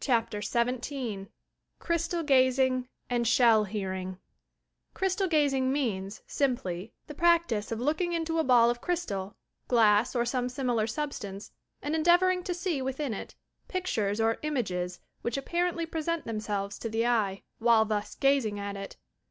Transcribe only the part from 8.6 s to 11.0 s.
oE crystal, glass or some similar